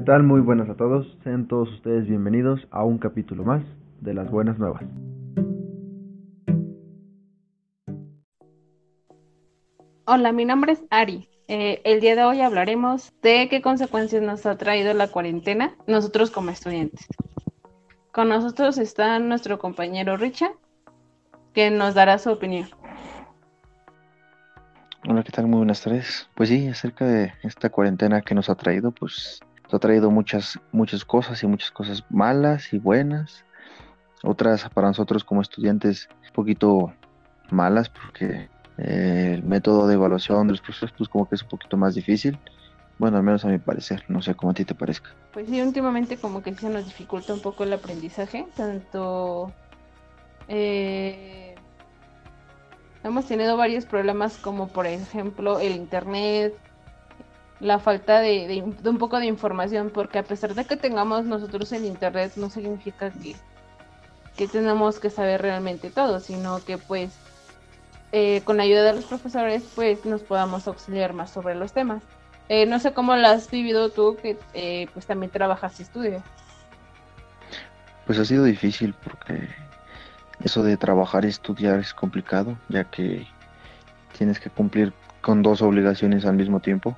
¿qué 0.00 0.06
tal? 0.06 0.22
Muy 0.22 0.40
buenas 0.40 0.66
a 0.70 0.76
todos. 0.76 1.14
Sean 1.22 1.46
todos 1.46 1.68
ustedes 1.74 2.08
bienvenidos 2.08 2.66
a 2.70 2.84
un 2.84 2.96
capítulo 2.96 3.44
más 3.44 3.62
de 4.00 4.14
las 4.14 4.30
buenas 4.30 4.58
nuevas. 4.58 4.82
Hola, 10.06 10.32
mi 10.32 10.46
nombre 10.46 10.72
es 10.72 10.82
Ari. 10.88 11.28
Eh, 11.48 11.82
el 11.84 12.00
día 12.00 12.16
de 12.16 12.24
hoy 12.24 12.40
hablaremos 12.40 13.12
de 13.20 13.50
qué 13.50 13.60
consecuencias 13.60 14.22
nos 14.22 14.46
ha 14.46 14.56
traído 14.56 14.94
la 14.94 15.08
cuarentena 15.08 15.76
nosotros 15.86 16.30
como 16.30 16.48
estudiantes. 16.48 17.06
Con 18.10 18.30
nosotros 18.30 18.78
está 18.78 19.18
nuestro 19.18 19.58
compañero 19.58 20.16
Richard, 20.16 20.54
que 21.52 21.70
nos 21.70 21.94
dará 21.94 22.16
su 22.16 22.30
opinión. 22.30 22.70
Hola, 25.06 25.22
¿qué 25.22 25.32
tal? 25.32 25.46
Muy 25.46 25.58
buenas 25.58 25.82
tardes. 25.82 26.26
Pues 26.34 26.48
sí, 26.48 26.68
acerca 26.68 27.04
de 27.04 27.34
esta 27.42 27.68
cuarentena 27.68 28.22
que 28.22 28.34
nos 28.34 28.48
ha 28.48 28.54
traído, 28.54 28.92
pues 28.92 29.40
ha 29.72 29.78
traído 29.78 30.10
muchas, 30.10 30.58
muchas 30.72 31.04
cosas 31.04 31.42
y 31.42 31.46
muchas 31.46 31.70
cosas 31.70 32.04
malas 32.10 32.72
y 32.72 32.78
buenas. 32.78 33.44
Otras 34.22 34.68
para 34.68 34.88
nosotros 34.88 35.24
como 35.24 35.40
estudiantes 35.40 36.08
un 36.26 36.32
poquito 36.32 36.92
malas 37.50 37.88
porque 37.88 38.48
eh, 38.78 39.32
el 39.34 39.42
método 39.42 39.86
de 39.86 39.94
evaluación 39.94 40.46
de 40.46 40.52
los 40.52 40.60
profesores 40.60 40.94
pues 40.96 41.08
como 41.08 41.28
que 41.28 41.34
es 41.34 41.42
un 41.42 41.48
poquito 41.48 41.76
más 41.76 41.94
difícil. 41.94 42.38
Bueno, 42.98 43.16
al 43.16 43.22
menos 43.22 43.44
a 43.46 43.48
mi 43.48 43.58
parecer, 43.58 44.04
no 44.08 44.20
sé 44.20 44.34
cómo 44.34 44.52
a 44.52 44.54
ti 44.54 44.64
te 44.66 44.74
parezca. 44.74 45.10
Pues 45.32 45.48
sí, 45.48 45.62
últimamente 45.62 46.18
como 46.18 46.42
que 46.42 46.54
se 46.54 46.68
nos 46.68 46.84
dificulta 46.84 47.32
un 47.32 47.40
poco 47.40 47.64
el 47.64 47.72
aprendizaje, 47.72 48.46
tanto... 48.54 49.52
Eh, 50.48 51.54
hemos 53.02 53.24
tenido 53.26 53.56
varios 53.56 53.86
problemas 53.86 54.36
como 54.36 54.68
por 54.68 54.86
ejemplo 54.86 55.60
el 55.60 55.76
internet, 55.76 56.54
la 57.60 57.78
falta 57.78 58.20
de, 58.20 58.62
un 58.62 58.98
poco 58.98 59.18
de 59.18 59.26
información, 59.26 59.90
porque 59.90 60.18
a 60.18 60.22
pesar 60.22 60.54
de 60.54 60.64
que 60.64 60.76
tengamos 60.76 61.24
nosotros 61.24 61.72
el 61.72 61.84
internet 61.84 62.32
no 62.36 62.48
significa 62.50 63.10
que, 63.10 63.36
que 64.36 64.48
tenemos 64.48 64.98
que 64.98 65.10
saber 65.10 65.42
realmente 65.42 65.90
todo, 65.90 66.20
sino 66.20 66.64
que 66.64 66.78
pues 66.78 67.12
eh, 68.12 68.40
con 68.44 68.56
la 68.56 68.62
ayuda 68.62 68.82
de 68.82 68.94
los 68.94 69.04
profesores 69.04 69.62
pues 69.74 70.04
nos 70.04 70.22
podamos 70.22 70.66
auxiliar 70.66 71.12
más 71.12 71.30
sobre 71.30 71.54
los 71.54 71.72
temas. 71.72 72.02
Eh, 72.48 72.66
no 72.66 72.80
sé 72.80 72.92
cómo 72.92 73.14
lo 73.14 73.28
has 73.28 73.50
vivido 73.50 73.90
tú, 73.90 74.16
que 74.20 74.36
eh, 74.54 74.88
pues 74.92 75.06
también 75.06 75.30
trabajas 75.30 75.78
y 75.78 75.84
estudias. 75.84 76.22
Pues 78.06 78.18
ha 78.18 78.24
sido 78.24 78.42
difícil 78.42 78.94
porque 79.04 79.48
eso 80.42 80.62
de 80.62 80.76
trabajar 80.76 81.24
y 81.24 81.28
estudiar 81.28 81.78
es 81.78 81.94
complicado, 81.94 82.58
ya 82.68 82.84
que 82.84 83.26
tienes 84.16 84.40
que 84.40 84.50
cumplir 84.50 84.92
con 85.20 85.42
dos 85.42 85.62
obligaciones 85.62 86.24
al 86.24 86.34
mismo 86.34 86.58
tiempo. 86.60 86.96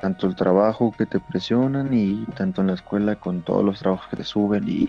Tanto 0.00 0.26
el 0.26 0.36
trabajo 0.36 0.94
que 0.96 1.06
te 1.06 1.18
presionan 1.18 1.92
y 1.92 2.24
tanto 2.36 2.60
en 2.60 2.68
la 2.68 2.74
escuela 2.74 3.16
con 3.16 3.42
todos 3.42 3.64
los 3.64 3.80
trabajos 3.80 4.08
que 4.08 4.16
te 4.16 4.24
suben 4.24 4.68
y, 4.68 4.88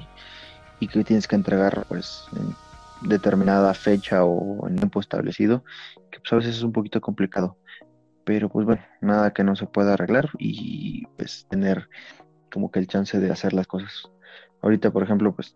que 0.87 1.03
tienes 1.03 1.27
que 1.27 1.35
entregar 1.35 1.85
pues 1.89 2.25
en 2.35 3.09
determinada 3.09 3.73
fecha 3.73 4.23
o 4.23 4.67
en 4.67 4.75
tiempo 4.75 4.99
establecido, 4.99 5.63
que 6.11 6.19
pues 6.19 6.33
a 6.33 6.35
veces 6.37 6.57
es 6.57 6.63
un 6.63 6.71
poquito 6.71 7.01
complicado. 7.01 7.57
Pero 8.23 8.49
pues 8.49 8.65
bueno, 8.65 8.81
nada 9.01 9.33
que 9.33 9.43
no 9.43 9.55
se 9.55 9.65
pueda 9.65 9.93
arreglar 9.93 10.29
y 10.37 11.05
pues 11.17 11.47
tener 11.49 11.89
como 12.51 12.71
que 12.71 12.79
el 12.79 12.87
chance 12.87 13.19
de 13.19 13.31
hacer 13.31 13.53
las 13.53 13.67
cosas. 13.67 14.09
Ahorita, 14.61 14.91
por 14.91 15.03
ejemplo, 15.03 15.33
pues 15.33 15.55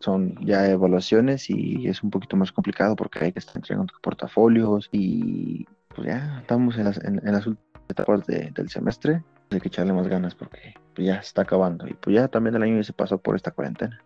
son 0.00 0.34
ya 0.44 0.66
evaluaciones 0.68 1.50
y 1.50 1.88
es 1.88 2.02
un 2.02 2.10
poquito 2.10 2.36
más 2.36 2.52
complicado 2.52 2.96
porque 2.96 3.24
hay 3.24 3.32
que 3.32 3.38
estar 3.38 3.56
entregando 3.56 3.92
portafolios 4.02 4.88
y 4.92 5.66
pues 5.88 6.08
ya 6.08 6.38
estamos 6.40 6.76
en 6.78 6.84
las, 6.84 6.98
en, 7.04 7.20
las 7.24 7.46
últimas 7.46 7.67
etapas 7.88 8.26
del 8.26 8.68
semestre. 8.68 9.22
Hay 9.50 9.60
que 9.60 9.68
echarle 9.68 9.92
más 9.92 10.08
ganas 10.08 10.34
porque 10.34 10.74
pues 10.94 11.06
ya 11.06 11.16
está 11.16 11.42
acabando 11.42 11.86
y 11.86 11.94
pues 11.94 12.14
ya 12.14 12.28
también 12.28 12.54
el 12.56 12.62
año 12.62 12.82
se 12.84 12.92
pasó 12.92 13.18
por 13.18 13.34
esta 13.36 13.50
cuarentena. 13.50 14.02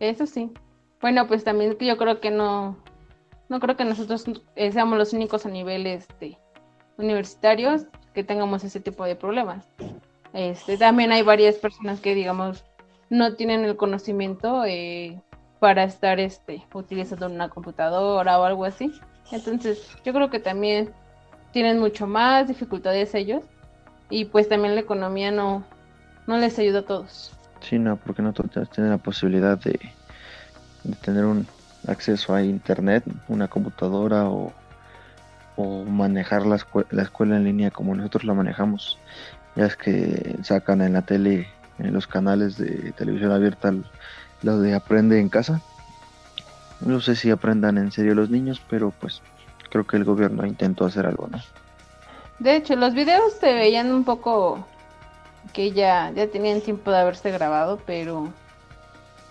Eso 0.00 0.26
sí. 0.26 0.50
Bueno, 1.00 1.26
pues 1.28 1.44
también 1.44 1.76
yo 1.78 1.96
creo 1.96 2.20
que 2.20 2.30
no, 2.30 2.76
no 3.48 3.60
creo 3.60 3.76
que 3.76 3.84
nosotros 3.84 4.24
eh, 4.56 4.72
seamos 4.72 4.98
los 4.98 5.12
únicos 5.12 5.46
a 5.46 5.48
nivel 5.48 5.86
este, 5.86 6.38
universitarios 6.98 7.86
que 8.14 8.24
tengamos 8.24 8.64
ese 8.64 8.80
tipo 8.80 9.04
de 9.04 9.16
problemas. 9.16 9.68
Este, 10.32 10.76
también 10.76 11.12
hay 11.12 11.22
varias 11.22 11.56
personas 11.56 12.00
que, 12.00 12.14
digamos, 12.14 12.64
no 13.08 13.34
tienen 13.34 13.64
el 13.64 13.76
conocimiento 13.76 14.64
eh, 14.64 15.20
para 15.58 15.84
estar 15.84 16.20
este, 16.20 16.64
utilizando 16.72 17.26
una 17.26 17.48
computadora 17.48 18.38
o 18.38 18.44
algo 18.44 18.64
así. 18.64 18.92
Entonces, 19.32 19.88
yo 20.04 20.12
creo 20.12 20.30
que 20.30 20.38
también 20.40 20.92
tienen 21.52 21.78
mucho 21.78 22.06
más 22.06 22.48
dificultades 22.48 23.14
ellos 23.14 23.42
y 24.08 24.26
pues 24.26 24.48
también 24.48 24.74
la 24.74 24.80
economía 24.80 25.30
no, 25.30 25.64
no 26.26 26.38
les 26.38 26.58
ayuda 26.58 26.80
a 26.80 26.84
todos. 26.84 27.32
Sí, 27.60 27.78
no, 27.78 27.96
porque 27.96 28.22
no 28.22 28.32
todos 28.32 28.70
tienen 28.70 28.90
la 28.90 28.98
posibilidad 28.98 29.58
de, 29.58 29.78
de 30.84 30.96
tener 30.96 31.24
un 31.24 31.46
acceso 31.86 32.34
a 32.34 32.42
internet, 32.42 33.04
una 33.28 33.48
computadora 33.48 34.28
o, 34.28 34.52
o 35.56 35.84
manejar 35.84 36.46
la, 36.46 36.58
la 36.90 37.02
escuela 37.02 37.36
en 37.36 37.44
línea 37.44 37.70
como 37.70 37.94
nosotros 37.94 38.24
la 38.24 38.34
manejamos. 38.34 38.98
Ya 39.56 39.66
es 39.66 39.76
que 39.76 40.36
sacan 40.42 40.80
en 40.80 40.94
la 40.94 41.02
tele 41.02 41.48
en 41.78 41.92
los 41.92 42.06
canales 42.06 42.56
de 42.56 42.92
televisión 42.92 43.32
abierta 43.32 43.72
lo 44.42 44.58
de 44.60 44.74
aprende 44.74 45.18
en 45.18 45.28
casa. 45.28 45.60
No 46.80 47.00
sé 47.00 47.14
si 47.14 47.30
aprendan 47.30 47.78
en 47.78 47.90
serio 47.90 48.14
los 48.14 48.30
niños, 48.30 48.60
pero 48.68 48.92
pues 49.00 49.22
creo 49.70 49.86
que 49.86 49.96
el 49.96 50.04
gobierno 50.04 50.44
intentó 50.44 50.84
hacer 50.84 51.06
algo, 51.06 51.28
¿no? 51.28 51.38
De 52.38 52.56
hecho, 52.56 52.76
los 52.76 52.94
videos 52.94 53.34
se 53.34 53.52
veían 53.54 53.92
un 53.92 54.04
poco 54.04 54.66
que 55.52 55.72
ya, 55.72 56.10
ya 56.14 56.26
tenían 56.28 56.60
tiempo 56.60 56.90
de 56.90 56.98
haberse 56.98 57.30
grabado, 57.30 57.78
pero 57.86 58.32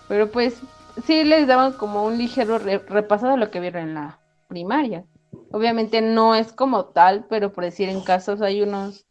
pero 0.08 0.28
pues 0.30 0.60
sí 1.04 1.22
les 1.22 1.46
daban 1.46 1.72
como 1.74 2.04
un 2.04 2.18
ligero 2.18 2.58
repasado 2.58 3.32
de 3.32 3.38
lo 3.38 3.50
que 3.50 3.60
vieron 3.60 3.88
en 3.88 3.94
la 3.94 4.18
primaria. 4.48 5.04
Obviamente 5.52 6.00
no 6.02 6.34
es 6.34 6.52
como 6.52 6.86
tal, 6.86 7.26
pero 7.28 7.52
por 7.52 7.62
decir 7.62 7.88
en 7.88 8.00
casos 8.00 8.42
hay 8.42 8.62
unos 8.62 9.06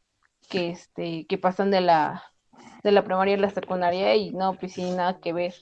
que 0.50 0.72
este 0.72 1.26
que 1.28 1.38
pasan 1.38 1.72
de 1.72 1.82
la 1.82 2.24
de 2.84 2.92
la 2.92 3.04
primaria 3.04 3.36
y 3.36 3.40
la 3.40 3.50
secundaria 3.50 4.16
y 4.16 4.32
no, 4.32 4.54
pues 4.54 4.74
sí, 4.74 4.92
nada 4.92 5.20
que 5.20 5.32
ver. 5.32 5.54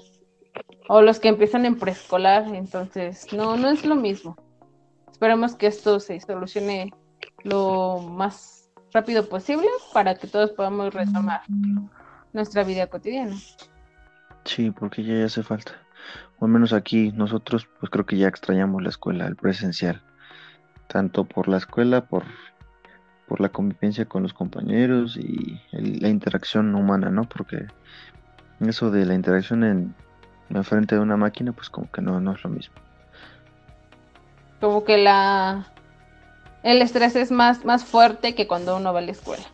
O 0.90 1.02
los 1.02 1.20
que 1.20 1.28
empiezan 1.28 1.66
en 1.66 1.78
preescolar, 1.78 2.48
entonces 2.56 3.32
no, 3.34 3.58
no 3.58 3.70
es 3.70 3.86
lo 3.86 3.96
mismo. 3.96 4.38
Esperemos 5.18 5.56
que 5.56 5.66
esto 5.66 6.00
se 6.00 6.20
solucione 6.20 6.94
lo 7.44 7.98
más 7.98 8.70
rápido 8.94 9.28
posible 9.28 9.66
para 9.92 10.14
que 10.14 10.28
todos 10.28 10.52
podamos 10.52 10.94
retomar 10.94 11.42
nuestra 12.34 12.64
vida 12.64 12.86
cotidiana. 12.86 13.36
Sí, 14.46 14.70
porque 14.70 15.04
ya 15.04 15.26
hace 15.26 15.42
falta. 15.42 15.72
O 16.38 16.46
al 16.46 16.52
menos 16.52 16.72
aquí 16.72 17.12
nosotros 17.14 17.68
pues 17.80 17.90
creo 17.90 18.06
que 18.06 18.20
ya 18.20 18.28
extrañamos 18.28 18.84
la 18.84 18.90
escuela, 18.90 19.26
el 19.26 19.36
presencial. 19.36 20.04
Tanto 20.86 21.24
por 21.24 21.48
la 21.48 21.58
escuela, 21.58 22.06
por 22.06 22.24
por 23.28 23.42
la 23.42 23.50
convivencia 23.50 24.06
con 24.06 24.22
los 24.22 24.36
compañeros 24.36 25.18
y 25.18 25.60
la 25.72 26.10
interacción 26.10 26.76
humana, 26.76 27.10
¿no? 27.10 27.24
Porque 27.24 27.66
eso 28.60 28.92
de 28.92 29.04
la 29.08 29.16
interacción 29.16 29.64
en, 29.64 29.96
en 30.52 30.64
frente 30.64 30.94
de 30.94 31.02
una 31.02 31.18
máquina, 31.18 31.54
pues 31.54 31.72
como 31.72 31.92
que 31.92 32.04
no, 32.04 32.22
no 32.22 32.34
es 32.34 32.44
lo 32.44 32.52
mismo. 32.52 32.76
Como 34.60 34.84
que 34.84 34.98
la 34.98 35.68
el 36.64 36.82
estrés 36.82 37.16
es 37.16 37.32
más, 37.32 37.64
más 37.64 37.86
fuerte 37.86 38.36
que 38.36 38.48
cuando 38.48 38.76
uno 38.76 38.92
va 38.92 39.00
a 39.00 39.04
la 39.04 39.12
escuela. 39.12 39.46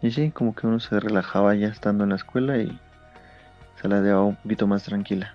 Y 0.00 0.10
sí, 0.10 0.30
como 0.30 0.54
que 0.54 0.66
uno 0.66 0.80
se 0.80 0.98
relajaba 0.98 1.54
ya 1.54 1.68
estando 1.68 2.04
en 2.04 2.10
la 2.10 2.16
escuela 2.16 2.56
y 2.56 2.78
se 3.80 3.88
la 3.88 4.00
llevaba 4.00 4.24
un 4.24 4.36
poquito 4.36 4.66
más 4.66 4.82
tranquila. 4.82 5.34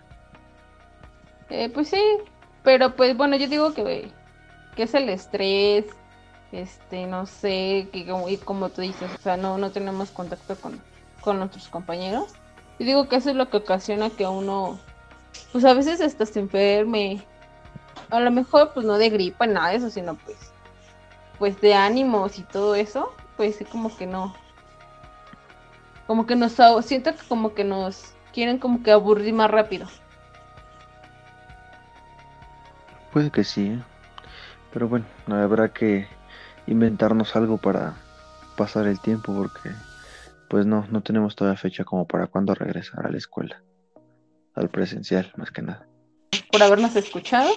Eh, 1.50 1.70
pues 1.70 1.90
sí, 1.90 2.02
pero 2.64 2.96
pues 2.96 3.16
bueno, 3.16 3.38
yo 3.38 3.48
digo 3.48 3.74
que, 3.74 4.12
que 4.76 4.84
es 4.84 4.94
el 4.94 5.08
estrés, 5.10 5.86
este, 6.52 7.06
no 7.06 7.26
sé, 7.26 7.88
que 7.94 8.06
como, 8.06 8.28
y 8.28 8.38
como 8.38 8.70
tú 8.70 8.82
dices, 8.82 9.10
o 9.14 9.22
sea, 9.22 9.38
no, 9.38 9.58
no 9.58 9.72
tenemos 9.72 10.10
contacto 10.12 10.56
con, 10.56 10.82
con 11.22 11.40
nuestros 11.40 11.70
compañeros. 11.70 12.34
Y 12.80 12.86
digo 12.86 13.08
que 13.08 13.18
eso 13.18 13.30
es 13.30 13.36
lo 13.36 13.50
que 13.50 13.58
ocasiona 13.58 14.10
que 14.10 14.26
uno, 14.26 14.80
pues 15.52 15.64
a 15.64 15.74
veces 15.74 16.02
hasta 16.02 16.26
se 16.26 16.40
enferme. 16.40 17.24
A 18.10 18.20
lo 18.20 18.32
mejor, 18.32 18.72
pues 18.74 18.86
no 18.86 18.98
de 18.98 19.10
gripa, 19.10 19.48
nada 19.48 19.70
de 19.70 19.78
eso, 19.78 19.90
sino 19.90 20.16
pues, 20.16 20.38
pues 21.38 21.60
de 21.62 21.74
ánimos 21.74 22.40
y 22.40 22.44
todo 22.44 22.76
eso, 22.76 23.14
pues 23.36 23.56
sí, 23.58 23.66
como 23.66 23.96
que 23.96 24.08
no. 24.08 24.34
Como 26.08 26.26
que 26.26 26.36
nos, 26.36 26.54
siento 26.86 27.14
que 27.16 27.28
como 27.28 27.54
que 27.54 27.64
nos 27.64 28.14
quieren 28.34 28.60
como 28.60 28.82
que 28.82 28.92
aburrir 28.92 29.34
más 29.34 29.52
rápido. 29.52 29.88
Puede 33.12 33.32
que 33.32 33.44
sí, 33.44 33.68
¿eh? 33.68 33.84
pero 34.72 34.88
bueno, 34.88 35.06
habrá 35.28 35.74
que 35.74 36.08
inventarnos 36.68 37.36
algo 37.36 37.58
para 37.58 37.96
pasar 38.56 38.88
el 38.88 39.00
tiempo 39.00 39.34
porque 39.34 39.72
pues 40.50 40.66
no, 40.66 40.86
no 40.90 41.02
tenemos 41.02 41.36
todavía 41.36 41.60
fecha 41.60 41.84
como 41.84 42.06
para 42.08 42.28
cuando 42.28 42.54
regresar 42.54 43.06
a 43.06 43.10
la 43.10 43.18
escuela, 43.18 43.62
al 44.56 44.70
presencial 44.70 45.32
más 45.36 45.52
que 45.52 45.62
nada. 45.62 45.88
Por 46.52 46.64
habernos 46.64 46.96
escuchado, 46.96 47.50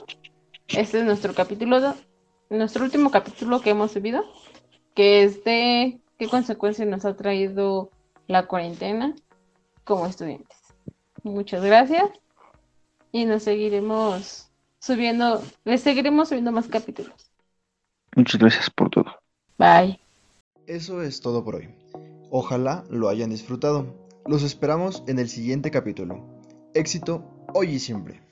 este 0.72 0.98
es 0.98 1.04
nuestro 1.04 1.34
capítulo, 1.34 1.94
nuestro 2.48 2.84
último 2.84 3.10
capítulo 3.10 3.60
que 3.60 3.70
hemos 3.70 3.92
subido, 3.92 4.24
que 4.94 5.22
es 5.24 5.44
de 5.44 6.00
qué 6.18 6.28
consecuencias 6.28 6.86
nos 6.88 7.04
ha 7.04 7.16
traído 7.16 7.90
la 8.26 8.46
cuarentena 8.46 9.14
como 9.84 10.06
estudiantes. 10.06 10.58
Muchas 11.22 11.64
gracias 11.64 12.10
y 13.12 13.24
nos 13.24 13.42
seguiremos 13.42 14.48
subiendo, 14.78 15.42
les 15.64 15.82
seguiremos 15.82 16.28
subiendo 16.28 16.52
más 16.52 16.68
capítulos. 16.68 17.30
Muchas 18.16 18.40
gracias 18.40 18.70
por 18.70 18.90
todo. 18.90 19.06
Bye. 19.58 20.00
Eso 20.66 21.02
es 21.02 21.20
todo 21.20 21.44
por 21.44 21.56
hoy. 21.56 21.68
Ojalá 22.30 22.84
lo 22.90 23.08
hayan 23.08 23.30
disfrutado. 23.30 23.94
Los 24.26 24.42
esperamos 24.42 25.02
en 25.06 25.18
el 25.18 25.28
siguiente 25.28 25.70
capítulo. 25.70 26.24
Éxito 26.74 27.24
hoy 27.52 27.70
y 27.70 27.78
siempre. 27.80 28.29